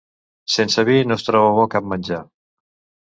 Sense 0.53 0.85
vi 0.87 0.95
no 1.09 1.17
es 1.21 1.27
troba 1.29 1.53
bo 1.59 1.67
cap 1.77 1.89
menjar. 1.93 2.23